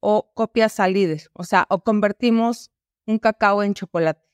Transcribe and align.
o 0.00 0.32
copias 0.34 0.80
al 0.80 0.94
líder, 0.94 1.30
o 1.34 1.44
sea, 1.44 1.66
o 1.68 1.84
convertimos 1.84 2.70
un 3.06 3.18
cacao 3.18 3.62
en 3.62 3.74
chocolate. 3.74 4.26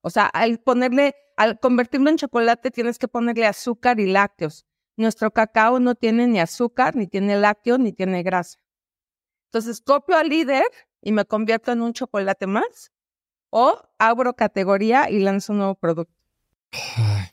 O 0.00 0.10
sea, 0.10 0.26
al 0.26 0.58
ponerle, 0.58 1.14
al 1.36 1.60
convertirlo 1.60 2.10
en 2.10 2.16
chocolate 2.16 2.70
tienes 2.70 2.98
que 2.98 3.08
ponerle 3.08 3.46
azúcar 3.46 4.00
y 4.00 4.06
lácteos. 4.06 4.66
Nuestro 4.96 5.30
cacao 5.30 5.80
no 5.80 5.94
tiene 5.94 6.26
ni 6.26 6.40
azúcar, 6.40 6.96
ni 6.96 7.06
tiene 7.06 7.36
lácteos, 7.36 7.78
ni 7.78 7.92
tiene 7.92 8.22
grasa. 8.22 8.58
Entonces, 9.46 9.80
copio 9.80 10.16
al 10.16 10.28
líder 10.28 10.64
y 11.02 11.12
me 11.12 11.24
convierto 11.24 11.72
en 11.72 11.82
un 11.82 11.92
chocolate 11.92 12.46
más 12.46 12.92
o 13.50 13.80
abro 13.98 14.34
categoría 14.34 15.10
y 15.10 15.18
lanzo 15.18 15.52
un 15.52 15.58
nuevo 15.58 15.74
producto. 15.74 16.14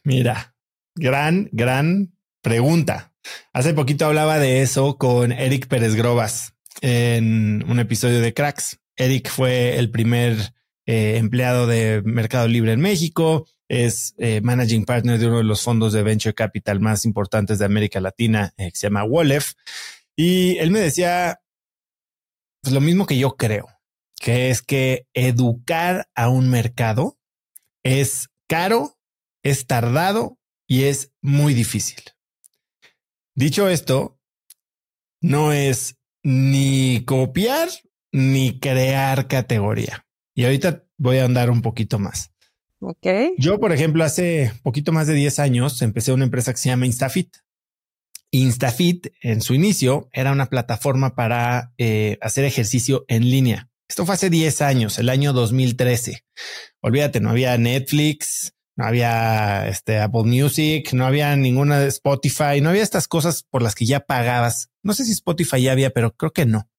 Mira, 0.03 0.55
gran, 0.95 1.49
gran 1.51 2.13
pregunta. 2.41 3.13
Hace 3.53 3.73
poquito 3.73 4.05
hablaba 4.05 4.37
de 4.39 4.61
eso 4.61 4.97
con 4.97 5.31
Eric 5.31 5.67
Pérez 5.67 5.95
Grobas 5.95 6.58
en 6.81 7.63
un 7.69 7.79
episodio 7.79 8.21
de 8.21 8.33
Cracks. 8.33 8.79
Eric 8.95 9.29
fue 9.29 9.77
el 9.77 9.91
primer 9.91 10.53
eh, 10.85 11.17
empleado 11.17 11.67
de 11.67 12.01
Mercado 12.03 12.47
Libre 12.47 12.73
en 12.73 12.81
México, 12.81 13.47
es 13.67 14.15
eh, 14.17 14.41
managing 14.41 14.85
partner 14.85 15.19
de 15.19 15.27
uno 15.27 15.37
de 15.37 15.43
los 15.43 15.61
fondos 15.61 15.93
de 15.93 16.01
venture 16.01 16.33
capital 16.33 16.79
más 16.79 17.05
importantes 17.05 17.59
de 17.59 17.65
América 17.65 18.01
Latina, 18.01 18.53
eh, 18.57 18.71
que 18.71 18.75
se 18.75 18.87
llama 18.87 19.03
Wolef. 19.03 19.53
Y 20.15 20.57
él 20.57 20.71
me 20.71 20.79
decía 20.79 21.41
pues, 22.61 22.73
lo 22.73 22.81
mismo 22.81 23.05
que 23.05 23.17
yo 23.17 23.37
creo, 23.37 23.67
que 24.19 24.49
es 24.49 24.63
que 24.63 25.07
educar 25.13 26.09
a 26.15 26.29
un 26.29 26.49
mercado 26.49 27.19
es 27.83 28.29
caro, 28.47 28.97
es 29.43 29.67
tardado 29.67 30.39
y 30.67 30.85
es 30.85 31.11
muy 31.21 31.53
difícil. 31.53 32.01
Dicho 33.35 33.69
esto, 33.69 34.19
no 35.21 35.53
es 35.53 35.98
ni 36.23 37.03
copiar 37.05 37.69
ni 38.11 38.59
crear 38.59 39.27
categoría. 39.27 40.05
Y 40.33 40.45
ahorita 40.45 40.83
voy 40.97 41.17
a 41.17 41.25
andar 41.25 41.49
un 41.49 41.61
poquito 41.61 41.99
más. 41.99 42.31
Ok. 42.79 43.07
Yo, 43.37 43.59
por 43.59 43.71
ejemplo, 43.73 44.03
hace 44.03 44.53
poquito 44.63 44.91
más 44.91 45.07
de 45.07 45.13
10 45.13 45.39
años 45.39 45.81
empecé 45.81 46.13
una 46.13 46.25
empresa 46.25 46.53
que 46.53 46.59
se 46.59 46.69
llama 46.69 46.85
Instafit. 46.85 47.37
Instafit 48.31 49.07
en 49.21 49.41
su 49.41 49.53
inicio 49.53 50.07
era 50.13 50.31
una 50.31 50.47
plataforma 50.47 51.15
para 51.15 51.73
eh, 51.77 52.17
hacer 52.21 52.45
ejercicio 52.45 53.05
en 53.07 53.29
línea. 53.29 53.69
Esto 53.89 54.05
fue 54.05 54.15
hace 54.15 54.29
10 54.29 54.61
años, 54.61 54.99
el 54.99 55.09
año 55.09 55.33
2013. 55.33 56.23
Olvídate, 56.81 57.19
no 57.19 57.31
había 57.31 57.57
Netflix, 57.57 58.53
no 58.79 58.85
había 58.85 59.67
este 59.67 59.99
Apple 59.99 60.23
Music, 60.23 60.93
no 60.93 61.05
había 61.05 61.35
ninguna 61.35 61.83
Spotify, 61.83 62.61
no 62.61 62.69
había 62.69 62.81
estas 62.81 63.09
cosas 63.09 63.43
por 63.43 63.61
las 63.61 63.75
que 63.75 63.85
ya 63.85 63.99
pagabas. 63.99 64.69
No 64.83 64.93
sé 64.93 65.03
si 65.03 65.11
Spotify 65.11 65.63
ya 65.63 65.73
había, 65.73 65.89
pero 65.89 66.15
creo 66.15 66.31
que 66.31 66.45
no. 66.45 66.69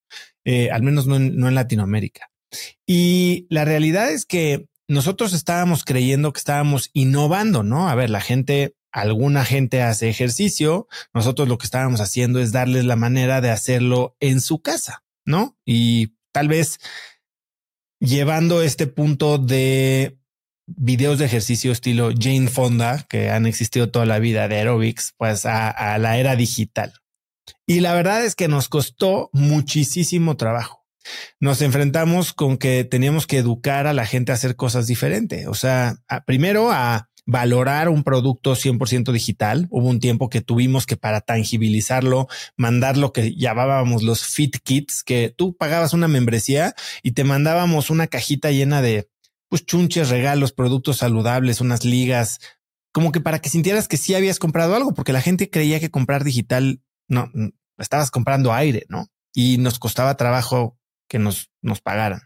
Eh, 0.47 0.71
al 0.71 0.83
menos 0.83 1.07
no 1.07 1.17
en, 1.17 1.55
Latinoamérica. 1.55 2.31
Y 2.87 3.47
la 3.51 3.67
realidad 3.67 4.11
es 4.11 4.25
que 4.25 4.67
nosotros 4.89 5.35
estábamos 5.35 5.85
creyendo 5.85 6.33
que 6.33 6.39
estábamos 6.39 6.89
innovando, 6.95 7.63
¿no? 7.65 7.91
A 7.91 7.95
ver, 7.95 8.09
la 8.09 8.23
gente, 8.23 8.75
alguna 8.93 9.45
gente 9.45 9.83
hace 9.83 10.09
ejercicio, 10.09 10.89
nosotros 11.13 11.49
lo 11.49 11.59
que 11.59 11.67
estábamos 11.67 12.01
haciendo 12.01 12.41
es 12.41 12.51
darles 12.51 12.87
la 12.87 12.97
manera 12.97 13.43
de 13.43 13.51
hacerlo 13.51 14.17
en 14.21 14.41
su 14.41 14.63
casa, 14.63 15.05
¿no? 15.27 15.55
Y 15.67 16.15
tal 16.33 16.49
vez 16.49 16.79
llevando 18.01 18.63
este 18.63 18.87
punto 18.87 19.37
de 19.37 20.17
videos 20.77 21.19
de 21.19 21.27
ejercicio 21.27 21.73
estilo 21.73 22.11
Jane 22.19 22.49
Fonda, 22.49 23.07
que 23.09 23.31
han 23.31 23.47
existido 23.47 23.91
toda 23.91 24.07
la 24.07 24.19
vida 24.19 24.49
de 24.49 24.57
aerobics, 24.57 25.15
pues 25.17 25.47
a 25.47 25.99
la 25.99 26.19
era 26.19 26.37
digital. 26.37 26.93
Y 27.67 27.81
la 27.81 27.95
verdad 27.95 28.25
es 28.25 28.35
que 28.35 28.49
nos 28.49 28.69
costó 28.69 29.31
muchísimo 29.33 30.37
trabajo. 30.37 30.81
Nos 31.41 31.63
enfrentamos 31.63 32.33
con 32.33 32.59
que 32.59 32.85
teníamos 32.85 33.27
que 33.27 33.39
educar 33.39 33.87
a 33.87 33.93
la 33.93 34.07
gente 34.07 34.33
a 34.33 34.35
hacer 34.35 34.57
cosas 34.57 34.87
diferentes. 34.87 35.47
O 35.47 35.55
sea, 35.55 35.97
primero 36.27 36.71
a 36.71 37.09
valorar 37.27 37.89
un 37.89 38.03
producto 38.03 38.55
100% 38.55 39.13
digital. 39.13 39.69
Hubo 39.71 39.89
un 39.89 40.01
tiempo 40.01 40.29
que 40.29 40.41
tuvimos 40.41 40.85
que 40.87 40.97
para 40.97 41.21
tangibilizarlo, 41.21 42.29
mandar 42.57 42.97
lo 42.97 43.13
que 43.13 43.35
llamábamos 43.35 44.03
los 44.03 44.25
fit 44.27 44.57
kits, 44.63 45.03
que 45.05 45.33
tú 45.37 45.57
pagabas 45.57 45.93
una 45.93 46.09
membresía 46.09 46.75
y 47.03 47.13
te 47.13 47.25
mandábamos 47.25 47.91
una 47.91 48.09
cajita 48.09 48.51
llena 48.51 48.83
de 48.83 49.09
pues 49.51 49.67
chunches, 49.67 50.09
regalos, 50.09 50.53
productos 50.53 50.99
saludables, 50.99 51.61
unas 51.61 51.85
ligas, 51.85 52.39
como 52.93 53.13
que 53.13 53.21
para 53.21 53.41
que 53.41 53.51
sintieras 53.51 53.89
que 53.89 53.99
sí 53.99 54.15
habías 54.15 54.39
comprado 54.39 54.75
algo, 54.75 54.95
porque 54.95 55.13
la 55.13 55.21
gente 55.21 55.51
creía 55.51 55.81
que 55.81 55.91
comprar 55.91 56.25
digital 56.25 56.81
no, 57.09 57.31
estabas 57.77 58.11
comprando 58.11 58.53
aire, 58.55 58.87
¿no? 58.89 59.09
Y 59.35 59.59
nos 59.59 59.79
costaba 59.79 60.17
trabajo 60.17 60.79
que 61.09 61.19
nos, 61.19 61.51
nos 61.61 61.81
pagaran. 61.81 62.23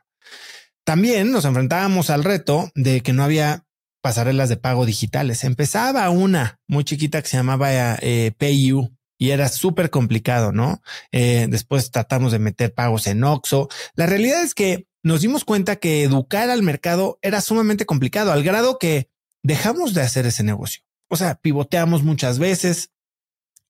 También 0.84 1.32
nos 1.32 1.46
enfrentábamos 1.46 2.10
al 2.10 2.22
reto 2.22 2.70
de 2.74 3.00
que 3.00 3.14
no 3.14 3.24
había 3.24 3.64
pasarelas 4.02 4.50
de 4.50 4.58
pago 4.58 4.84
digitales. 4.84 5.44
Empezaba 5.44 6.08
una 6.10 6.60
muy 6.68 6.84
chiquita 6.84 7.22
que 7.22 7.28
se 7.28 7.38
llamaba 7.38 7.96
eh, 8.02 8.32
PayU 8.36 8.94
y 9.16 9.30
era 9.30 9.48
súper 9.48 9.88
complicado, 9.88 10.52
¿no? 10.52 10.82
Eh, 11.10 11.46
después 11.48 11.90
tratamos 11.90 12.32
de 12.32 12.38
meter 12.38 12.74
pagos 12.74 13.06
en 13.06 13.24
Oxo. 13.24 13.68
La 13.94 14.04
realidad 14.04 14.42
es 14.42 14.54
que 14.54 14.86
nos 15.04 15.20
dimos 15.20 15.44
cuenta 15.44 15.76
que 15.76 16.02
educar 16.02 16.50
al 16.50 16.62
mercado 16.62 17.18
era 17.22 17.40
sumamente 17.40 17.86
complicado, 17.86 18.32
al 18.32 18.42
grado 18.42 18.78
que 18.78 19.10
dejamos 19.42 19.94
de 19.94 20.00
hacer 20.00 20.26
ese 20.26 20.42
negocio. 20.42 20.82
O 21.08 21.16
sea, 21.16 21.36
pivoteamos 21.36 22.02
muchas 22.02 22.38
veces, 22.38 22.90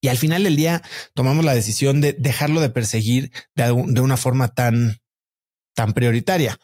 y 0.00 0.08
al 0.08 0.16
final 0.16 0.44
del 0.44 0.54
día 0.54 0.82
tomamos 1.12 1.44
la 1.44 1.54
decisión 1.54 2.00
de 2.00 2.12
dejarlo 2.12 2.60
de 2.60 2.70
perseguir 2.70 3.32
de, 3.56 3.72
una 3.72 4.16
forma 4.16 4.48
tan, 4.48 5.00
tan 5.74 5.92
prioritaria. 5.92 6.58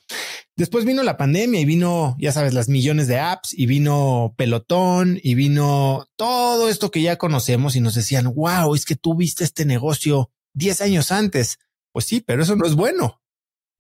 Después 0.57 0.85
vino 0.85 1.03
la 1.03 1.17
pandemia 1.17 1.59
y 1.59 1.65
vino, 1.65 2.17
ya 2.21 2.33
sabes, 2.33 2.55
las 2.55 2.69
millones 2.69 3.09
de 3.09 3.19
apps 3.19 3.53
y 3.53 3.67
vino 3.67 4.35
pelotón 4.37 5.19
y 5.23 5.35
vino 5.35 6.07
todo 6.17 6.69
esto 6.69 6.91
que 6.91 7.03
ya 7.03 7.17
conocemos 7.17 7.75
y 7.75 7.81
nos 7.81 7.95
decían, 7.95 8.33
wow, 8.35 8.75
es 8.75 8.85
que 8.85 8.95
tú 8.95 9.17
viste 9.17 9.43
este 9.43 9.65
negocio 9.65 10.31
10 10.53 10.83
años 10.83 11.11
antes. 11.11 11.59
Pues 11.93 12.05
sí, 12.05 12.21
pero 12.21 12.43
eso 12.43 12.55
no 12.55 12.67
es 12.67 12.75
bueno. 12.75 13.20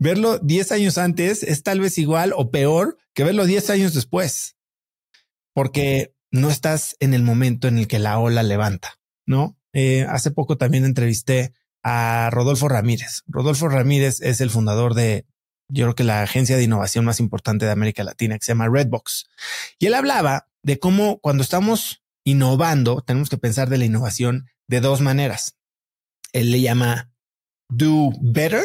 Verlo 0.00 0.38
10 0.38 0.72
años 0.72 0.98
antes 0.98 1.42
es 1.42 1.62
tal 1.62 1.78
vez 1.78 1.98
igual 1.98 2.32
o 2.34 2.50
peor 2.50 2.96
que 3.12 3.22
verlo 3.22 3.44
10 3.44 3.68
años 3.70 3.94
después, 3.94 4.56
porque 5.52 6.14
no 6.30 6.50
estás 6.50 6.96
en 7.00 7.12
el 7.12 7.22
momento 7.22 7.68
en 7.68 7.78
el 7.78 7.86
que 7.86 7.98
la 7.98 8.18
ola 8.18 8.42
levanta. 8.42 8.98
¿no? 9.26 9.58
Eh, 9.74 10.06
hace 10.08 10.30
poco 10.30 10.56
también 10.56 10.84
entrevisté 10.84 11.52
a 11.82 12.30
Rodolfo 12.32 12.68
Ramírez. 12.68 13.22
Rodolfo 13.26 13.68
Ramírez 13.68 14.20
es 14.22 14.40
el 14.40 14.50
fundador 14.50 14.94
de, 14.94 15.26
yo 15.68 15.84
creo 15.84 15.94
que 15.94 16.04
la 16.04 16.22
agencia 16.22 16.56
de 16.56 16.64
innovación 16.64 17.04
más 17.04 17.20
importante 17.20 17.66
de 17.66 17.70
América 17.70 18.02
Latina, 18.02 18.38
que 18.38 18.44
se 18.44 18.52
llama 18.52 18.68
Redbox. 18.68 19.28
Y 19.78 19.86
él 19.86 19.94
hablaba 19.94 20.48
de 20.62 20.78
cómo 20.78 21.20
cuando 21.20 21.42
estamos 21.42 22.02
innovando, 22.24 23.02
tenemos 23.02 23.28
que 23.28 23.38
pensar 23.38 23.68
de 23.68 23.78
la 23.78 23.84
innovación 23.84 24.48
de 24.66 24.80
dos 24.80 25.00
maneras. 25.00 25.56
Él 26.32 26.50
le 26.50 26.60
llama 26.60 27.12
do 27.68 28.10
better, 28.20 28.64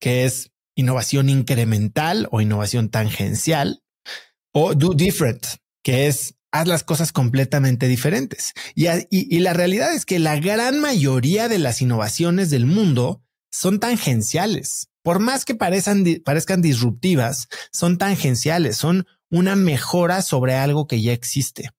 que 0.00 0.24
es 0.24 0.52
innovación 0.76 1.28
incremental 1.28 2.28
o 2.30 2.40
innovación 2.40 2.90
tangencial, 2.90 3.82
o 4.52 4.74
do 4.74 4.94
different, 4.94 5.44
que 5.82 6.06
es 6.06 6.36
haz 6.52 6.68
las 6.68 6.84
cosas 6.84 7.12
completamente 7.12 7.88
diferentes. 7.88 8.52
Y, 8.74 9.38
la 9.40 9.52
realidad 9.52 9.92
es 9.92 10.06
que 10.06 10.18
la 10.18 10.38
gran 10.38 10.80
mayoría 10.80 11.48
de 11.48 11.58
las 11.58 11.82
innovaciones 11.82 12.50
del 12.50 12.66
mundo 12.66 13.22
son 13.50 13.80
tangenciales. 13.80 14.88
Por 15.02 15.18
más 15.18 15.44
que 15.44 15.54
parezcan, 15.54 16.04
parezcan 16.24 16.62
disruptivas, 16.62 17.48
son 17.72 17.98
tangenciales, 17.98 18.76
son 18.76 19.06
una 19.30 19.56
mejora 19.56 20.22
sobre 20.22 20.54
algo 20.54 20.86
que 20.86 21.02
ya 21.02 21.12
existe. 21.12 21.70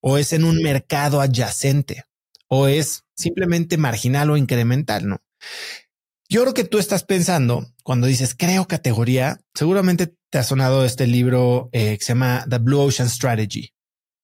O 0.00 0.18
es 0.18 0.32
en 0.32 0.44
un 0.44 0.62
mercado 0.62 1.20
adyacente, 1.20 2.04
o 2.48 2.68
es 2.68 3.04
simplemente 3.14 3.76
marginal 3.76 4.30
o 4.30 4.36
incremental, 4.36 5.08
¿no? 5.08 5.18
Yo 6.28 6.42
creo 6.42 6.54
que 6.54 6.64
tú 6.64 6.78
estás 6.78 7.04
pensando 7.04 7.66
cuando 7.82 8.06
dices 8.06 8.34
creo 8.36 8.66
categoría, 8.66 9.40
seguramente 9.54 10.14
te 10.30 10.38
ha 10.38 10.42
sonado 10.42 10.84
este 10.84 11.06
libro 11.06 11.68
eh, 11.72 11.96
que 11.98 12.04
se 12.04 12.12
llama 12.12 12.44
The 12.48 12.58
Blue 12.58 12.80
Ocean 12.80 13.08
Strategy 13.08 13.72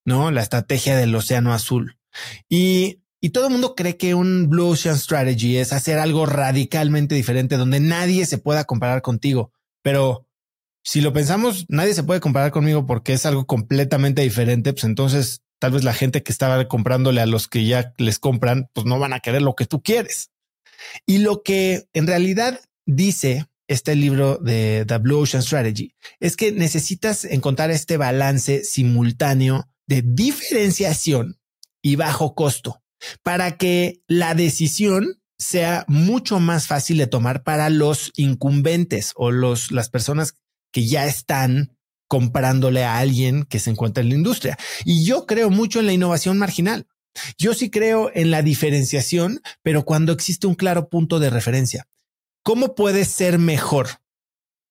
¿no? 0.05 0.31
La 0.31 0.43
estrategia 0.43 0.97
del 0.97 1.15
océano 1.15 1.53
azul. 1.53 1.99
Y, 2.49 3.03
y 3.21 3.31
todo 3.31 3.47
el 3.47 3.53
mundo 3.53 3.75
cree 3.75 3.97
que 3.97 4.15
un 4.15 4.49
Blue 4.49 4.71
Ocean 4.71 4.99
Strategy 4.99 5.59
es 5.59 5.73
hacer 5.73 5.99
algo 5.99 6.27
radicalmente 6.27 7.15
diferente 7.15 7.57
donde 7.57 7.81
nadie 7.81 8.27
se 8.27 8.39
pueda 8.39 8.65
comparar 8.65 9.03
contigo. 9.03 9.53
Pero 9.83 10.27
si 10.85 11.01
lo 11.01 11.13
pensamos, 11.13 11.67
nadie 11.69 11.95
se 11.95 12.03
puede 12.03 12.21
comparar 12.21 12.51
conmigo 12.51 12.87
porque 12.87 13.13
es 13.13 13.27
algo 13.27 13.47
completamente 13.47 14.23
diferente. 14.23 14.73
Pues 14.73 14.85
entonces 14.85 15.43
tal 15.59 15.73
vez 15.73 15.85
la 15.85 15.95
gente 15.95 16.23
que 16.23 16.33
estaba 16.33 16.67
comprándole 16.67 17.21
a 17.21 17.27
los 17.27 17.49
que 17.49 17.65
ya 17.65 17.95
les 17.99 18.19
compran, 18.19 18.69
pues 18.73 18.87
no 18.87 18.99
van 18.99 19.13
a 19.13 19.21
querer 19.21 19.43
lo 19.43 19.55
que 19.55 19.67
tú 19.67 19.83
quieres. 19.83 20.32
Y 21.07 21.19
lo 21.19 21.43
que 21.43 21.89
en 21.93 22.07
realidad 22.07 22.61
dice 22.87 23.47
este 23.69 23.95
libro 23.95 24.39
de 24.39 24.85
The 24.87 24.99
Blue 24.99 25.21
Ocean 25.21 25.43
Strategy 25.43 25.95
es 26.21 26.37
que 26.37 26.53
necesitas 26.53 27.25
encontrar 27.25 27.71
este 27.71 27.97
balance 27.97 28.65
simultáneo 28.65 29.69
de 29.87 30.03
diferenciación 30.05 31.39
y 31.83 31.97
bajo 31.97 32.35
costo 32.35 32.83
para 33.23 33.57
que 33.57 34.03
la 34.07 34.35
decisión 34.35 35.21
sea 35.39 35.85
mucho 35.89 36.39
más 36.39 36.67
fácil 36.69 36.99
de 36.99 37.09
tomar 37.09 37.43
para 37.43 37.69
los 37.69 38.13
incumbentes 38.17 39.13
o 39.17 39.31
los, 39.31 39.73
las 39.73 39.91
personas 39.91 40.35
que 40.73 40.87
ya 40.87 41.07
están 41.07 41.77
comprándole 42.09 42.85
a 42.85 42.99
alguien 42.99 43.45
que 43.45 43.59
se 43.59 43.71
encuentra 43.71 44.03
en 44.03 44.11
la 44.11 44.15
industria. 44.15 44.59
Y 44.85 45.05
yo 45.05 45.27
creo 45.27 45.51
mucho 45.51 45.81
en 45.81 45.87
la 45.87 45.93
innovación 45.93 46.39
marginal. 46.39 46.87
Yo 47.39 47.55
sí 47.55 47.71
creo 47.71 48.11
en 48.15 48.31
la 48.31 48.43
diferenciación, 48.43 49.41
pero 49.63 49.85
cuando 49.85 50.13
existe 50.13 50.47
un 50.47 50.55
claro 50.55 50.89
punto 50.89 51.19
de 51.19 51.31
referencia. 51.31 51.89
¿Cómo 52.43 52.75
puedes 52.75 53.09
ser 53.09 53.39
mejor? 53.39 53.89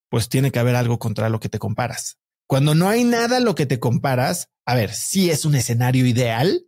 Pues 0.10 0.28
tiene 0.30 0.52
que 0.52 0.60
haber 0.60 0.76
algo 0.76 1.00
contra 1.00 1.30
lo 1.30 1.40
que 1.40 1.50
te 1.50 1.60
comparas. 1.60 2.18
Cuando 2.48 2.76
no 2.76 2.90
hay 2.90 3.04
nada 3.04 3.38
a 3.38 3.42
lo 3.42 3.56
que 3.56 3.66
te 3.66 3.80
comparas, 3.80 4.50
a 4.66 4.76
ver, 4.76 4.94
sí 4.94 5.30
es 5.30 5.46
un 5.46 5.56
escenario 5.56 6.06
ideal, 6.06 6.66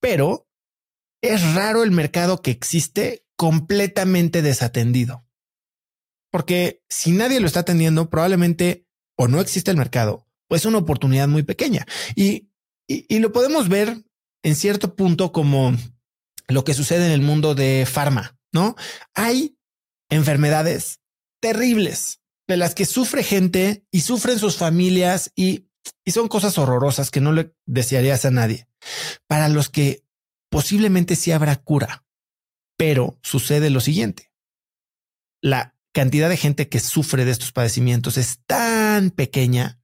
pero 0.00 0.48
es 1.22 1.54
raro 1.54 1.84
el 1.84 1.92
mercado 1.92 2.42
que 2.42 2.50
existe 2.50 3.26
completamente 3.36 4.42
desatendido. 4.42 5.24
Porque 6.30 6.82
si 6.88 7.12
nadie 7.12 7.40
lo 7.40 7.46
está 7.46 7.60
atendiendo, 7.60 8.10
probablemente 8.10 8.86
o 9.16 9.28
no 9.28 9.40
existe 9.40 9.70
el 9.70 9.76
mercado, 9.76 10.26
o 10.48 10.56
es 10.56 10.64
una 10.64 10.78
oportunidad 10.78 11.28
muy 11.28 11.42
pequeña. 11.42 11.86
Y, 12.14 12.50
y, 12.86 13.18
lo 13.18 13.32
podemos 13.32 13.68
ver 13.68 14.04
en 14.42 14.56
cierto 14.56 14.94
punto 14.94 15.32
como 15.32 15.76
lo 16.48 16.64
que 16.64 16.74
sucede 16.74 17.06
en 17.06 17.12
el 17.12 17.22
mundo 17.22 17.54
de 17.54 17.86
farma, 17.86 18.38
¿no? 18.52 18.76
Hay 19.14 19.56
enfermedades 20.10 21.00
terribles 21.40 22.20
de 22.48 22.56
las 22.56 22.74
que 22.74 22.84
sufre 22.84 23.22
gente 23.22 23.86
y 23.90 24.00
sufren 24.00 24.38
sus 24.38 24.56
familias 24.56 25.32
y, 25.36 25.68
y 26.04 26.10
son 26.10 26.28
cosas 26.28 26.58
horrorosas 26.58 27.10
que 27.10 27.20
no 27.20 27.32
le 27.32 27.54
desearías 27.66 28.24
a 28.24 28.30
nadie. 28.30 28.68
Para 29.26 29.48
los 29.48 29.68
que 29.68 30.04
posiblemente 30.50 31.14
sí 31.16 31.30
habrá 31.30 31.56
cura, 31.56 32.04
pero 32.76 33.18
sucede 33.22 33.70
lo 33.70 33.80
siguiente. 33.80 34.32
La 35.40 35.76
cantidad 35.92 36.28
de 36.28 36.36
gente 36.36 36.68
que 36.68 36.80
sufre 36.80 37.24
de 37.24 37.30
estos 37.30 37.52
padecimientos 37.52 38.16
es 38.16 38.40
tan 38.46 39.10
pequeña 39.10 39.79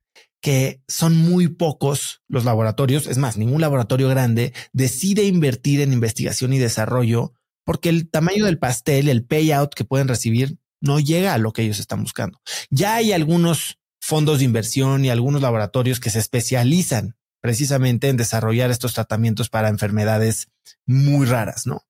que 0.47 0.81
son 0.87 1.17
muy 1.17 1.49
pocos 1.49 2.23
los 2.29 2.45
laboratorios, 2.45 3.09
es 3.09 3.19
más, 3.19 3.37
ningún 3.37 3.61
laboratorio 3.61 4.09
grande 4.09 4.53
decide 4.73 5.25
invertir 5.25 5.81
en 5.81 5.93
investigación 5.93 6.53
y 6.53 6.61
desarrollo 6.61 7.33
porque 7.65 7.89
el 7.89 8.09
tamaño 8.09 8.45
del 8.45 8.57
pastel, 8.57 9.09
el 9.09 9.25
payout 9.25 9.75
que 9.75 9.83
pueden 9.83 10.07
recibir 10.07 10.57
no 10.81 11.01
llega 11.01 11.35
a 11.35 11.39
lo 11.39 11.53
que 11.53 11.63
ellos 11.63 11.81
están 11.81 12.05
buscando. 12.05 12.41
Ya 12.71 12.95
hay 12.95 13.11
algunos 13.11 13.81
fondos 14.01 14.39
de 14.39 14.45
inversión 14.45 15.05
y 15.05 15.11
algunos 15.11 15.43
laboratorios 15.43 15.99
que 15.99 16.11
se 16.11 16.21
especializan 16.21 17.17
precisamente 17.41 18.09
en 18.09 18.17
desarrollar 18.17 18.71
estos 18.71 18.95
tratamientos 18.95 19.49
para 19.49 19.69
enfermedades 19.69 20.47
muy 20.87 21.27
raras, 21.27 21.67
¿no? 21.67 21.89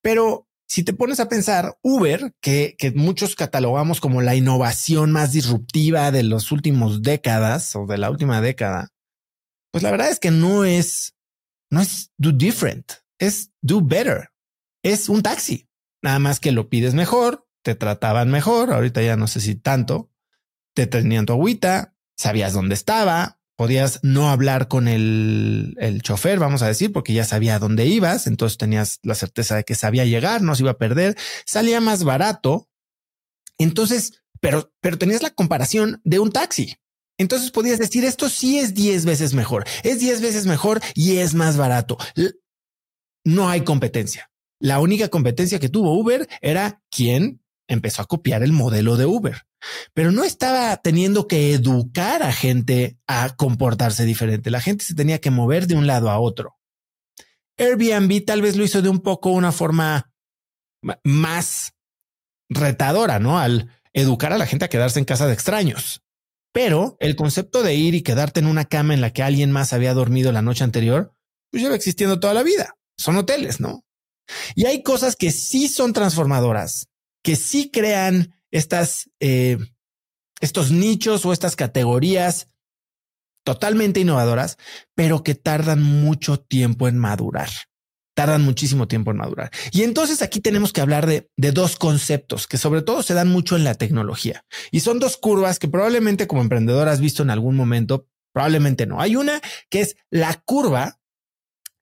Pero 0.00 0.47
si 0.68 0.84
te 0.84 0.92
pones 0.92 1.18
a 1.18 1.28
pensar, 1.28 1.78
Uber, 1.82 2.34
que, 2.40 2.76
que, 2.78 2.92
muchos 2.92 3.34
catalogamos 3.34 4.00
como 4.00 4.20
la 4.20 4.36
innovación 4.36 5.10
más 5.10 5.32
disruptiva 5.32 6.10
de 6.10 6.22
los 6.22 6.52
últimos 6.52 7.02
décadas 7.02 7.74
o 7.74 7.86
de 7.86 7.96
la 7.96 8.10
última 8.10 8.42
década, 8.42 8.92
pues 9.72 9.82
la 9.82 9.90
verdad 9.90 10.10
es 10.10 10.20
que 10.20 10.30
no 10.30 10.64
es, 10.64 11.14
no 11.70 11.80
es 11.80 12.12
do 12.18 12.32
different, 12.32 12.92
es 13.18 13.50
do 13.62 13.80
better. 13.82 14.30
Es 14.82 15.08
un 15.08 15.22
taxi. 15.22 15.68
Nada 16.02 16.18
más 16.18 16.38
que 16.38 16.52
lo 16.52 16.68
pides 16.68 16.94
mejor, 16.94 17.48
te 17.62 17.74
trataban 17.74 18.30
mejor. 18.30 18.72
Ahorita 18.72 19.02
ya 19.02 19.16
no 19.16 19.26
sé 19.26 19.40
si 19.40 19.54
tanto. 19.54 20.10
Te 20.74 20.86
tenían 20.86 21.26
tu 21.26 21.32
agüita, 21.32 21.96
sabías 22.16 22.52
dónde 22.52 22.74
estaba, 22.74 23.37
podías 23.58 23.98
no 24.04 24.30
hablar 24.30 24.68
con 24.68 24.86
el, 24.86 25.74
el, 25.80 26.00
chofer, 26.00 26.38
vamos 26.38 26.62
a 26.62 26.68
decir, 26.68 26.92
porque 26.92 27.12
ya 27.12 27.24
sabía 27.24 27.58
dónde 27.58 27.86
ibas, 27.86 28.28
entonces 28.28 28.56
tenías 28.56 29.00
la 29.02 29.16
certeza 29.16 29.56
de 29.56 29.64
que 29.64 29.74
sabía 29.74 30.04
llegar, 30.04 30.42
no 30.42 30.54
se 30.54 30.62
iba 30.62 30.70
a 30.70 30.78
perder, 30.78 31.16
salía 31.44 31.80
más 31.80 32.04
barato. 32.04 32.68
Entonces, 33.58 34.22
pero, 34.38 34.72
pero 34.80 34.96
tenías 34.96 35.24
la 35.24 35.30
comparación 35.30 36.00
de 36.04 36.20
un 36.20 36.30
taxi. 36.30 36.76
Entonces 37.18 37.50
podías 37.50 37.80
decir, 37.80 38.04
esto 38.04 38.28
sí 38.28 38.60
es 38.60 38.74
10 38.74 39.04
veces 39.04 39.34
mejor, 39.34 39.64
es 39.82 39.98
10 39.98 40.20
veces 40.20 40.46
mejor 40.46 40.80
y 40.94 41.16
es 41.16 41.34
más 41.34 41.56
barato. 41.56 41.98
No 43.24 43.48
hay 43.48 43.62
competencia. 43.62 44.30
La 44.60 44.78
única 44.78 45.08
competencia 45.08 45.58
que 45.58 45.68
tuvo 45.68 45.98
Uber 45.98 46.28
era 46.42 46.80
quién 46.92 47.42
empezó 47.68 48.02
a 48.02 48.06
copiar 48.06 48.42
el 48.42 48.52
modelo 48.52 48.96
de 48.96 49.06
Uber 49.06 49.48
pero 49.94 50.12
no 50.12 50.24
estaba 50.24 50.76
teniendo 50.78 51.26
que 51.26 51.52
educar 51.52 52.22
a 52.22 52.32
gente 52.32 52.98
a 53.06 53.34
comportarse 53.36 54.04
diferente. 54.04 54.50
La 54.50 54.60
gente 54.60 54.84
se 54.84 54.94
tenía 54.94 55.20
que 55.20 55.30
mover 55.30 55.66
de 55.66 55.74
un 55.74 55.86
lado 55.86 56.10
a 56.10 56.18
otro. 56.18 56.56
Airbnb 57.56 58.24
tal 58.24 58.42
vez 58.42 58.56
lo 58.56 58.64
hizo 58.64 58.82
de 58.82 58.88
un 58.88 59.00
poco 59.00 59.30
una 59.30 59.52
forma 59.52 60.12
más 61.02 61.72
retadora, 62.48 63.18
¿no? 63.18 63.38
Al 63.38 63.68
educar 63.92 64.32
a 64.32 64.38
la 64.38 64.46
gente 64.46 64.64
a 64.64 64.68
quedarse 64.68 64.98
en 64.98 65.04
casa 65.04 65.26
de 65.26 65.34
extraños. 65.34 66.02
Pero 66.52 66.96
el 67.00 67.16
concepto 67.16 67.62
de 67.62 67.74
ir 67.74 67.94
y 67.94 68.02
quedarte 68.02 68.40
en 68.40 68.46
una 68.46 68.64
cama 68.64 68.94
en 68.94 69.00
la 69.00 69.12
que 69.12 69.22
alguien 69.22 69.50
más 69.50 69.72
había 69.72 69.92
dormido 69.92 70.32
la 70.32 70.42
noche 70.42 70.64
anterior, 70.64 71.14
pues 71.50 71.62
lleva 71.62 71.74
existiendo 71.74 72.20
toda 72.20 72.34
la 72.34 72.42
vida. 72.42 72.76
Son 72.96 73.16
hoteles, 73.16 73.60
¿no? 73.60 73.84
Y 74.54 74.66
hay 74.66 74.82
cosas 74.82 75.16
que 75.16 75.30
sí 75.30 75.68
son 75.68 75.92
transformadoras, 75.92 76.88
que 77.28 77.36
sí 77.36 77.70
crean 77.70 78.34
estas, 78.50 79.10
eh, 79.20 79.58
estos 80.40 80.70
nichos 80.70 81.26
o 81.26 81.34
estas 81.34 81.56
categorías 81.56 82.48
totalmente 83.44 84.00
innovadoras, 84.00 84.56
pero 84.94 85.22
que 85.22 85.34
tardan 85.34 85.82
mucho 85.82 86.40
tiempo 86.40 86.88
en 86.88 86.96
madurar. 86.96 87.50
Tardan 88.16 88.40
muchísimo 88.40 88.88
tiempo 88.88 89.10
en 89.10 89.18
madurar. 89.18 89.50
Y 89.72 89.82
entonces 89.82 90.22
aquí 90.22 90.40
tenemos 90.40 90.72
que 90.72 90.80
hablar 90.80 91.06
de, 91.06 91.30
de 91.36 91.52
dos 91.52 91.76
conceptos 91.76 92.46
que 92.46 92.56
sobre 92.56 92.80
todo 92.80 93.02
se 93.02 93.12
dan 93.12 93.28
mucho 93.28 93.56
en 93.56 93.64
la 93.64 93.74
tecnología. 93.74 94.46
Y 94.70 94.80
son 94.80 94.98
dos 94.98 95.18
curvas 95.18 95.58
que 95.58 95.68
probablemente 95.68 96.26
como 96.26 96.40
emprendedor 96.40 96.88
has 96.88 97.02
visto 97.02 97.22
en 97.22 97.28
algún 97.28 97.56
momento, 97.56 98.08
probablemente 98.32 98.86
no. 98.86 99.02
Hay 99.02 99.16
una 99.16 99.42
que 99.68 99.82
es 99.82 99.96
la 100.08 100.32
curva 100.46 100.98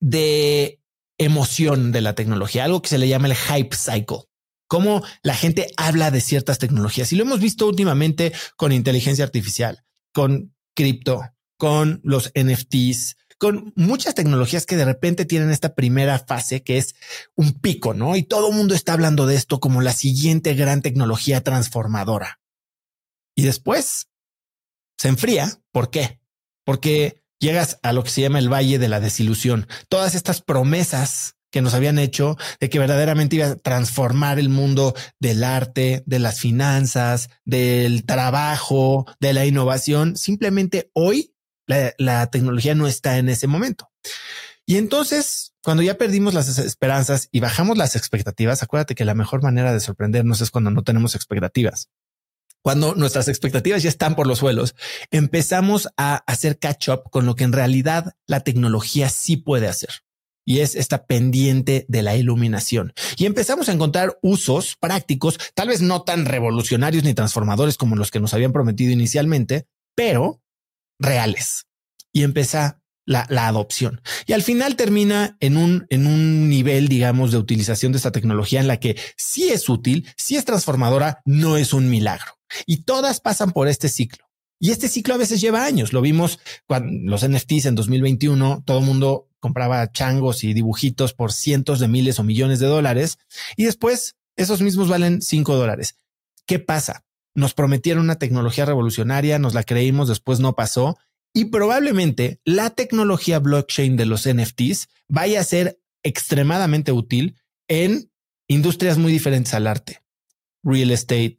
de 0.00 0.80
emoción 1.18 1.92
de 1.92 2.00
la 2.00 2.16
tecnología, 2.16 2.64
algo 2.64 2.82
que 2.82 2.88
se 2.88 2.98
le 2.98 3.06
llama 3.06 3.28
el 3.28 3.36
hype 3.36 3.76
cycle 3.76 4.26
cómo 4.66 5.02
la 5.22 5.34
gente 5.34 5.68
habla 5.76 6.10
de 6.10 6.20
ciertas 6.20 6.58
tecnologías. 6.58 7.12
Y 7.12 7.16
lo 7.16 7.24
hemos 7.24 7.40
visto 7.40 7.66
últimamente 7.66 8.32
con 8.56 8.72
inteligencia 8.72 9.24
artificial, 9.24 9.84
con 10.12 10.54
cripto, 10.74 11.22
con 11.56 12.00
los 12.02 12.32
NFTs, 12.34 13.16
con 13.38 13.72
muchas 13.76 14.14
tecnologías 14.14 14.66
que 14.66 14.76
de 14.76 14.84
repente 14.84 15.24
tienen 15.24 15.50
esta 15.50 15.74
primera 15.74 16.18
fase 16.18 16.62
que 16.62 16.78
es 16.78 16.94
un 17.34 17.54
pico, 17.60 17.94
¿no? 17.94 18.16
Y 18.16 18.22
todo 18.22 18.50
el 18.50 18.56
mundo 18.56 18.74
está 18.74 18.94
hablando 18.94 19.26
de 19.26 19.36
esto 19.36 19.60
como 19.60 19.82
la 19.82 19.92
siguiente 19.92 20.54
gran 20.54 20.82
tecnología 20.82 21.42
transformadora. 21.42 22.40
Y 23.34 23.42
después 23.42 24.08
se 24.98 25.08
enfría. 25.08 25.60
¿Por 25.70 25.90
qué? 25.90 26.20
Porque 26.64 27.22
llegas 27.38 27.78
a 27.82 27.92
lo 27.92 28.02
que 28.02 28.10
se 28.10 28.22
llama 28.22 28.38
el 28.38 28.52
valle 28.52 28.78
de 28.78 28.88
la 28.88 29.00
desilusión. 29.00 29.68
Todas 29.88 30.14
estas 30.14 30.40
promesas 30.40 31.35
que 31.56 31.62
nos 31.62 31.72
habían 31.72 31.98
hecho 31.98 32.36
de 32.60 32.68
que 32.68 32.78
verdaderamente 32.78 33.36
iba 33.36 33.46
a 33.46 33.56
transformar 33.56 34.38
el 34.38 34.50
mundo 34.50 34.94
del 35.18 35.42
arte, 35.42 36.02
de 36.04 36.18
las 36.18 36.38
finanzas, 36.38 37.30
del 37.46 38.04
trabajo, 38.04 39.06
de 39.20 39.32
la 39.32 39.46
innovación. 39.46 40.18
Simplemente 40.18 40.90
hoy 40.92 41.34
la, 41.66 42.26
tecnología 42.26 42.74
no 42.74 42.86
está 42.86 43.16
en 43.16 43.30
ese 43.30 43.46
momento. 43.46 43.90
Y 44.66 44.76
entonces, 44.76 45.54
cuando 45.62 45.82
ya 45.82 45.96
perdimos 45.96 46.34
las 46.34 46.58
esperanzas 46.58 47.30
y 47.32 47.40
bajamos 47.40 47.78
las 47.78 47.96
expectativas, 47.96 48.62
acuérdate 48.62 48.94
que 48.94 49.06
la 49.06 49.14
mejor 49.14 49.42
manera 49.42 49.72
de 49.72 49.80
sorprendernos 49.80 50.42
es 50.42 50.50
cuando 50.50 50.70
no 50.70 50.82
tenemos 50.82 51.14
expectativas. 51.14 51.88
Cuando 52.60 52.94
nuestras 52.94 53.28
expectativas 53.28 53.82
ya 53.82 53.88
están 53.88 54.14
por 54.14 54.26
los 54.26 54.40
suelos, 54.40 54.74
empezamos 55.10 55.88
a 55.96 56.16
hacer 56.26 56.58
catch 56.58 56.90
up 56.90 57.04
con 57.10 57.24
lo 57.24 57.34
que 57.34 57.44
en 57.44 57.54
realidad 57.54 58.14
la 58.26 58.40
tecnología 58.40 59.08
sí 59.08 59.38
puede 59.38 59.68
hacer 59.68 60.05
y 60.46 60.60
es 60.60 60.76
esta 60.76 61.06
pendiente 61.06 61.84
de 61.88 62.02
la 62.02 62.16
iluminación. 62.16 62.94
Y 63.18 63.26
empezamos 63.26 63.68
a 63.68 63.72
encontrar 63.72 64.18
usos 64.22 64.76
prácticos, 64.80 65.38
tal 65.54 65.68
vez 65.68 65.82
no 65.82 66.02
tan 66.02 66.24
revolucionarios 66.24 67.04
ni 67.04 67.12
transformadores 67.12 67.76
como 67.76 67.96
los 67.96 68.10
que 68.10 68.20
nos 68.20 68.32
habían 68.32 68.52
prometido 68.52 68.92
inicialmente, 68.92 69.66
pero 69.94 70.40
reales. 70.98 71.66
Y 72.12 72.22
empieza 72.22 72.80
la, 73.04 73.26
la, 73.28 73.48
adopción. 73.48 74.00
Y 74.26 74.32
al 74.32 74.42
final 74.42 74.76
termina 74.76 75.36
en 75.40 75.56
un, 75.56 75.86
en 75.90 76.06
un 76.06 76.48
nivel, 76.48 76.88
digamos, 76.88 77.32
de 77.32 77.38
utilización 77.38 77.92
de 77.92 77.98
esta 77.98 78.12
tecnología 78.12 78.60
en 78.60 78.68
la 78.68 78.80
que 78.80 78.96
sí 79.16 79.48
es 79.48 79.68
útil, 79.68 80.08
sí 80.16 80.36
es 80.36 80.44
transformadora, 80.44 81.20
no 81.24 81.56
es 81.56 81.72
un 81.72 81.90
milagro. 81.90 82.38
Y 82.66 82.84
todas 82.84 83.20
pasan 83.20 83.50
por 83.52 83.68
este 83.68 83.88
ciclo. 83.88 84.24
Y 84.58 84.70
este 84.70 84.88
ciclo 84.88 85.14
a 85.14 85.18
veces 85.18 85.40
lleva 85.40 85.64
años. 85.64 85.92
Lo 85.92 86.00
vimos 86.00 86.38
cuando 86.66 87.10
los 87.10 87.28
NFTs 87.28 87.66
en 87.66 87.74
2021, 87.74 88.62
todo 88.64 88.78
el 88.78 88.86
mundo 88.86 89.25
compraba 89.40 89.90
changos 89.92 90.44
y 90.44 90.54
dibujitos 90.54 91.14
por 91.14 91.32
cientos 91.32 91.80
de 91.80 91.88
miles 91.88 92.18
o 92.18 92.24
millones 92.24 92.58
de 92.58 92.66
dólares 92.66 93.18
y 93.56 93.64
después 93.64 94.16
esos 94.36 94.60
mismos 94.62 94.88
valen 94.88 95.22
cinco 95.22 95.56
dólares. 95.56 95.98
¿Qué 96.46 96.58
pasa? 96.58 97.04
Nos 97.34 97.54
prometieron 97.54 98.04
una 98.04 98.18
tecnología 98.18 98.64
revolucionaria, 98.64 99.38
nos 99.38 99.54
la 99.54 99.62
creímos, 99.62 100.08
después 100.08 100.40
no 100.40 100.54
pasó 100.54 100.96
y 101.34 101.46
probablemente 101.46 102.40
la 102.44 102.70
tecnología 102.70 103.38
blockchain 103.38 103.96
de 103.96 104.06
los 104.06 104.26
NFTs 104.26 104.88
vaya 105.08 105.40
a 105.40 105.44
ser 105.44 105.80
extremadamente 106.02 106.92
útil 106.92 107.36
en 107.68 108.10
industrias 108.48 108.96
muy 108.96 109.12
diferentes 109.12 109.52
al 109.54 109.66
arte. 109.66 110.02
Real 110.62 110.90
estate, 110.90 111.36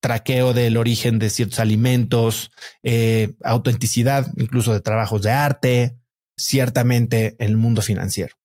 traqueo 0.00 0.54
del 0.54 0.76
origen 0.76 1.18
de 1.18 1.30
ciertos 1.30 1.58
alimentos, 1.58 2.50
eh, 2.82 3.34
autenticidad 3.44 4.32
incluso 4.36 4.72
de 4.72 4.80
trabajos 4.80 5.22
de 5.22 5.30
arte, 5.32 5.98
ciertamente 6.38 7.36
en 7.38 7.50
el 7.50 7.56
mundo 7.56 7.82
financiero. 7.82 8.36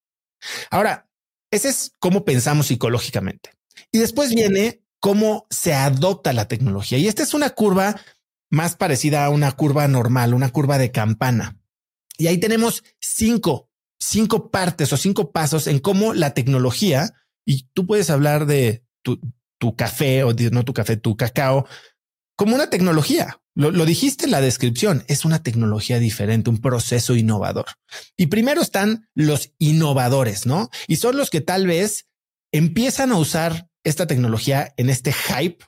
Ahora, 0.70 1.10
ese 1.52 1.70
es 1.70 1.96
cómo 2.00 2.26
pensamos 2.26 2.68
psicológicamente. 2.68 3.52
Y 3.92 4.00
después 4.00 4.34
viene 4.34 4.82
cómo 5.00 5.46
se 5.50 5.74
adopta 5.74 6.34
la 6.34 6.48
tecnología. 6.48 6.98
Y 6.98 7.08
esta 7.08 7.24
es 7.24 7.34
una 7.34 7.52
curva 7.52 8.00
más 8.50 8.76
parecida 8.76 9.26
a 9.26 9.30
una 9.30 9.52
curva 9.52 9.88
normal, 9.88 10.34
una 10.34 10.50
curva 10.50 10.78
de 10.78 10.92
campana. 10.92 11.60
Y 12.18 12.28
ahí 12.28 12.38
tenemos 12.38 12.84
cinco, 13.00 13.70
cinco 14.00 14.52
partes 14.52 14.94
o 14.94 14.98
cinco 14.98 15.32
pasos 15.32 15.68
en 15.68 15.80
cómo 15.80 16.14
la 16.14 16.34
tecnología, 16.34 17.14
y 17.46 17.68
tú 17.74 17.86
puedes 17.86 18.10
hablar 18.10 18.46
de 18.46 18.86
tu, 19.02 19.20
tu 19.60 19.76
café 19.76 20.24
o 20.24 20.34
no 20.34 20.64
tu 20.64 20.74
café, 20.74 20.98
tu 20.98 21.18
cacao, 21.18 21.68
como 22.36 22.56
una 22.56 22.70
tecnología. 22.70 23.40
Lo, 23.56 23.72
lo, 23.72 23.86
dijiste 23.86 24.26
en 24.26 24.32
la 24.32 24.42
descripción, 24.42 25.04
es 25.08 25.26
una 25.26 25.44
tecnología 25.44 26.00
diferente, 26.00 26.50
un 26.50 26.60
proceso 26.60 27.16
innovador. 27.16 27.66
Y 28.18 28.28
primero 28.28 28.62
están 28.62 29.10
los 29.14 29.54
innovadores, 29.60 30.46
¿no? 30.46 30.70
Y 30.88 30.96
son 30.96 31.18
los 31.18 31.30
que 31.30 31.42
tal 31.42 31.68
vez 31.68 32.08
empiezan 32.52 33.12
a 33.12 33.18
usar 33.18 33.70
esta 33.84 34.08
tecnología 34.08 34.74
en 34.78 34.90
este 34.90 35.14
hype 35.14 35.64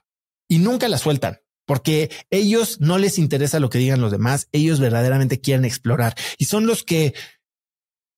y 0.48 0.60
nunca 0.60 0.88
la 0.88 0.98
sueltan 0.98 1.40
porque 1.66 2.12
ellos 2.30 2.80
no 2.80 2.98
les 2.98 3.18
interesa 3.18 3.60
lo 3.60 3.70
que 3.70 3.80
digan 3.80 4.02
los 4.02 4.12
demás, 4.12 4.48
ellos 4.52 4.80
verdaderamente 4.80 5.42
quieren 5.42 5.66
explorar 5.66 6.16
y 6.38 6.46
son 6.46 6.68
los 6.68 6.84
que 6.84 7.14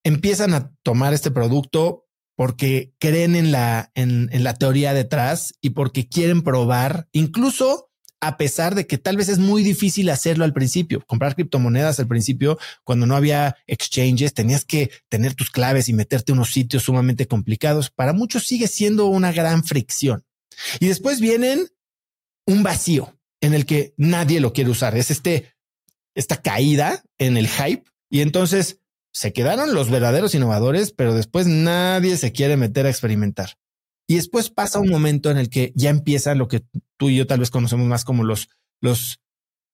empiezan 0.04 0.54
a 0.54 0.72
tomar 0.82 1.14
este 1.14 1.30
producto 1.30 2.06
porque 2.36 2.94
creen 3.00 3.34
en 3.34 3.50
la, 3.50 3.90
en, 3.94 4.28
en 4.32 4.44
la 4.44 4.54
teoría 4.54 4.94
detrás 4.94 5.54
y 5.60 5.70
porque 5.70 6.08
quieren 6.08 6.42
probar, 6.42 7.08
incluso 7.12 7.87
a 8.20 8.36
pesar 8.36 8.74
de 8.74 8.86
que 8.86 8.98
tal 8.98 9.16
vez 9.16 9.28
es 9.28 9.38
muy 9.38 9.62
difícil 9.62 10.10
hacerlo 10.10 10.44
al 10.44 10.52
principio. 10.52 11.04
Comprar 11.06 11.34
criptomonedas 11.34 12.00
al 12.00 12.08
principio, 12.08 12.58
cuando 12.84 13.06
no 13.06 13.16
había 13.16 13.56
exchanges, 13.66 14.34
tenías 14.34 14.64
que 14.64 14.90
tener 15.08 15.34
tus 15.34 15.50
claves 15.50 15.88
y 15.88 15.92
meterte 15.92 16.32
en 16.32 16.38
unos 16.38 16.52
sitios 16.52 16.82
sumamente 16.82 17.26
complicados. 17.26 17.90
Para 17.90 18.12
muchos 18.12 18.46
sigue 18.46 18.66
siendo 18.66 19.06
una 19.06 19.32
gran 19.32 19.64
fricción. 19.64 20.24
Y 20.80 20.88
después 20.88 21.20
vienen 21.20 21.68
un 22.46 22.62
vacío 22.62 23.16
en 23.40 23.54
el 23.54 23.66
que 23.66 23.94
nadie 23.96 24.40
lo 24.40 24.52
quiere 24.52 24.70
usar. 24.70 24.96
Es 24.96 25.10
este, 25.10 25.54
esta 26.14 26.40
caída 26.42 27.04
en 27.18 27.36
el 27.36 27.48
hype. 27.48 27.84
Y 28.10 28.20
entonces 28.20 28.80
se 29.12 29.32
quedaron 29.32 29.74
los 29.74 29.90
verdaderos 29.90 30.34
innovadores, 30.34 30.92
pero 30.92 31.14
después 31.14 31.46
nadie 31.46 32.16
se 32.16 32.32
quiere 32.32 32.56
meter 32.56 32.86
a 32.86 32.90
experimentar. 32.90 33.58
Y 34.08 34.16
después 34.16 34.48
pasa 34.48 34.80
un 34.80 34.88
momento 34.88 35.30
en 35.30 35.36
el 35.36 35.50
que 35.50 35.72
ya 35.76 35.90
empieza 35.90 36.34
lo 36.34 36.48
que 36.48 36.64
tú 36.96 37.10
y 37.10 37.16
yo 37.16 37.26
tal 37.26 37.40
vez 37.40 37.50
conocemos 37.50 37.86
más 37.86 38.04
como 38.04 38.24
los, 38.24 38.48
los 38.80 39.20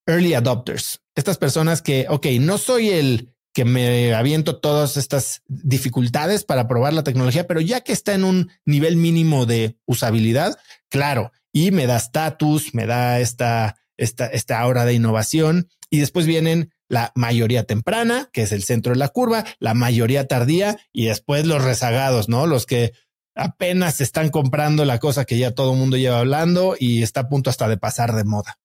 early 0.07 0.35
adopters. 0.35 1.01
Estas 1.15 1.39
personas 1.39 1.81
que, 1.81 2.07
ok, 2.09 2.27
no 2.41 2.59
soy 2.59 2.91
el 2.91 3.35
que 3.53 3.65
me 3.65 4.13
aviento 4.13 4.59
todas 4.59 4.97
estas 4.97 5.43
dificultades 5.47 6.43
para 6.45 6.67
probar 6.67 6.93
la 6.93 7.05
tecnología, 7.05 7.47
pero 7.47 7.61
ya 7.61 7.83
que 7.83 7.93
está 7.93 8.13
en 8.13 8.25
un 8.25 8.51
nivel 8.67 8.97
mínimo 8.97 9.47
de 9.47 9.79
usabilidad, 9.87 10.59
claro, 10.89 11.31
y 11.53 11.71
me 11.71 11.87
da 11.87 11.97
estatus, 11.97 12.75
me 12.75 12.87
da 12.87 13.21
esta, 13.21 13.77
esta, 13.97 14.27
esta 14.27 14.67
hora 14.67 14.85
de 14.85 14.95
innovación 14.95 15.69
y 15.89 16.01
después 16.01 16.27
vienen 16.27 16.73
la 16.89 17.13
mayoría 17.15 17.63
temprana, 17.63 18.29
que 18.33 18.43
es 18.43 18.51
el 18.51 18.65
centro 18.65 18.93
de 18.93 18.99
la 18.99 19.09
curva, 19.09 19.45
la 19.61 19.75
mayoría 19.75 20.27
tardía 20.27 20.77
y 20.93 21.07
después 21.07 21.47
los 21.47 21.63
rezagados, 21.63 22.29
¿no? 22.29 22.49
Los 22.49 22.67
que 22.67 22.93
apenas 23.35 24.01
están 24.01 24.31
comprando 24.31 24.85
la 24.85 24.99
cosa 24.99 25.25
que 25.25 25.39
ya 25.39 25.53
todo 25.53 25.73
el 25.73 25.79
mundo 25.79 25.97
lleva 25.97 26.21
hablando 26.21 26.77
y 26.79 27.03
está 27.03 27.21
a 27.21 27.29
punto 27.29 27.51
hasta 27.51 27.69
de 27.69 27.77
pasar 27.77 28.15
de 28.15 28.25
moda. 28.25 28.59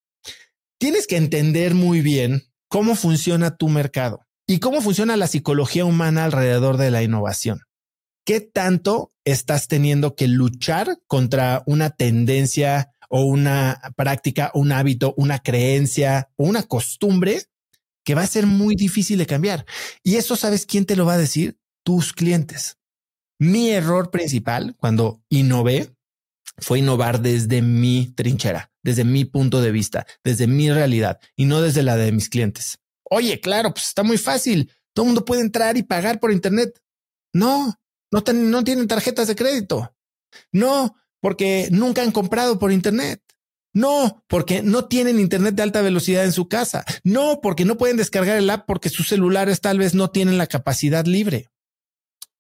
Tienes 0.80 1.08
que 1.08 1.18
entender 1.18 1.76
muy 1.76 2.02
bien 2.02 2.44
cómo 2.70 2.96
funciona 2.96 3.58
tu 3.58 3.68
mercado 3.68 4.26
y 4.48 4.60
cómo 4.60 4.82
funciona 4.82 5.18
la 5.18 5.28
psicología 5.28 5.86
humana 5.86 6.26
alrededor 6.26 6.78
de 6.78 6.92
la 6.92 7.04
innovación. 7.04 7.62
¿Qué 8.26 8.42
tanto 8.42 9.12
estás 9.26 9.68
teniendo 9.68 10.16
que 10.16 10.28
luchar 10.28 11.00
contra 11.08 11.64
una 11.66 11.90
tendencia 11.90 12.94
o 13.10 13.24
una 13.24 13.82
práctica, 13.96 14.52
un 14.54 14.72
hábito, 14.72 15.14
una 15.18 15.40
creencia 15.40 16.32
o 16.36 16.46
una 16.46 16.64
costumbre 16.64 17.44
que 18.04 18.16
va 18.16 18.22
a 18.22 18.28
ser 18.28 18.46
muy 18.46 18.76
difícil 18.76 19.18
de 19.18 19.26
cambiar? 19.26 19.66
Y 20.04 20.16
eso 20.16 20.36
sabes 20.36 20.66
quién 20.66 20.86
te 20.86 20.96
lo 20.96 21.06
va 21.06 21.14
a 21.14 21.18
decir? 21.20 21.60
Tus 21.84 22.14
clientes. 22.14 22.79
Mi 23.40 23.70
error 23.70 24.12
principal 24.12 24.76
cuando 24.78 25.24
innové 25.30 25.96
fue 26.58 26.80
innovar 26.80 27.22
desde 27.22 27.62
mi 27.62 28.14
trinchera, 28.14 28.72
desde 28.84 29.06
mi 29.06 29.24
punto 29.24 29.62
de 29.62 29.72
vista, 29.72 30.06
desde 30.24 30.46
mi 30.46 30.70
realidad 30.72 31.20
y 31.38 31.46
no 31.46 31.62
desde 31.62 31.84
la 31.84 31.96
de 31.96 32.12
mis 32.12 32.28
clientes. 32.28 32.80
Oye, 33.10 33.40
claro, 33.40 33.74
pues 33.74 33.88
está 33.88 34.04
muy 34.04 34.18
fácil. 34.18 34.72
Todo 34.94 35.06
el 35.06 35.08
mundo 35.08 35.26
puede 35.26 35.42
entrar 35.42 35.78
y 35.78 35.84
pagar 35.84 36.20
por 36.20 36.32
Internet. 36.32 36.82
No, 37.34 37.80
no, 38.12 38.24
no 38.34 38.64
tienen 38.64 38.88
tarjetas 38.88 39.28
de 39.28 39.36
crédito. 39.36 39.96
No, 40.52 40.96
porque 41.22 41.70
nunca 41.72 42.02
han 42.02 42.12
comprado 42.12 42.60
por 42.60 42.72
Internet. 42.72 43.24
No, 43.74 44.24
porque 44.28 44.64
no 44.64 44.86
tienen 44.86 45.20
Internet 45.20 45.56
de 45.56 45.64
alta 45.64 45.82
velocidad 45.82 46.26
en 46.26 46.34
su 46.34 46.50
casa. 46.50 46.84
No, 47.04 47.40
porque 47.42 47.66
no 47.66 47.78
pueden 47.78 47.98
descargar 47.98 48.38
el 48.38 48.50
app 48.50 48.66
porque 48.66 48.90
sus 48.90 49.08
celulares 49.08 49.62
tal 49.62 49.78
vez 49.78 49.94
no 49.94 50.10
tienen 50.10 50.38
la 50.38 50.48
capacidad 50.48 51.06
libre. 51.06 51.50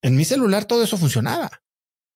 En 0.02 0.16
mi 0.16 0.26
celular 0.26 0.66
todo 0.66 0.84
eso 0.84 0.98
funcionaba, 0.98 1.62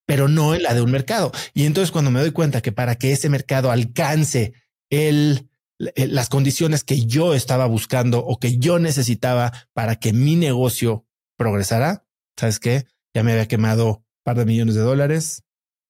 pero 0.06 0.28
no 0.28 0.56
en 0.56 0.64
la 0.64 0.74
de 0.74 0.82
un 0.82 0.92
mercado. 0.92 1.32
Y 1.54 1.66
entonces 1.66 1.92
cuando 1.92 2.12
me 2.12 2.20
doy 2.20 2.32
cuenta 2.32 2.62
que 2.62 2.72
para 2.72 2.96
que 2.96 3.12
ese 3.12 3.30
mercado 3.30 3.72
alcance 3.72 4.54
el, 4.90 5.50
las 5.78 6.30
condiciones 6.30 6.84
que 6.84 7.06
yo 7.06 7.34
estaba 7.34 7.66
buscando 7.66 8.20
o 8.20 8.40
que 8.40 8.58
yo 8.58 8.80
necesitaba 8.80 9.52
para 9.74 9.96
que 9.98 10.14
mi 10.14 10.36
negocio 10.36 11.06
progresara, 11.38 12.06
¿sabes 12.38 12.60
qué? 12.60 12.86
Ya 13.14 13.24
me 13.24 13.34
había 13.34 13.48
quemado 13.48 13.88
un 13.88 14.04
par 14.24 14.38
de 14.38 14.46
millones 14.46 14.76
de 14.76 14.82
dólares 14.82 15.44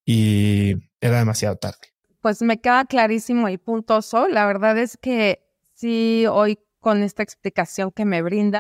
y 0.06 0.76
era 1.02 1.20
demasiado 1.20 1.58
tarde. 1.58 1.94
Pues 2.22 2.42
me 2.42 2.60
queda 2.60 2.86
clarísimo 2.86 3.50
y 3.50 3.58
puntoso. 3.58 4.28
La 4.28 4.46
verdad 4.46 4.78
es 4.78 4.98
que 4.98 5.44
sí, 5.74 6.26
hoy 6.30 6.60
con 6.80 7.02
esta 7.02 7.24
explicación 7.24 7.92
que 7.92 8.06
me 8.06 8.22
brinda, 8.22 8.52